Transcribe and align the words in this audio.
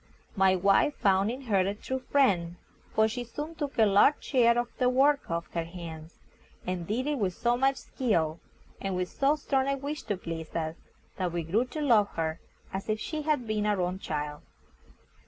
My 0.35 0.55
wife 0.55 0.95
found 0.95 1.29
in 1.29 1.43
her 1.43 1.59
a 1.59 1.75
true 1.75 1.99
friend, 1.99 2.55
for 2.91 3.07
she 3.07 3.23
soon 3.23 3.53
took 3.53 3.77
a 3.77 3.85
large 3.85 4.23
share 4.23 4.57
of 4.57 4.75
the 4.79 4.89
work 4.89 5.29
off 5.29 5.51
her 5.53 5.63
hands, 5.65 6.17
and 6.65 6.87
did 6.87 7.05
it 7.05 7.19
with 7.19 7.35
so 7.35 7.55
much 7.55 7.75
skill, 7.77 8.39
and 8.81 8.95
with 8.95 9.09
so 9.09 9.35
strong 9.35 9.67
a 9.67 9.77
wish 9.77 10.01
to 10.05 10.17
please 10.17 10.55
us, 10.55 10.75
that 11.17 11.31
we 11.31 11.43
grew 11.43 11.65
to 11.65 11.81
love 11.83 12.07
her 12.15 12.39
as 12.73 12.89
if 12.89 12.99
she 12.99 13.21
had 13.21 13.45
been 13.45 13.67
our 13.67 13.79
own 13.79 13.99
child. 13.99 14.41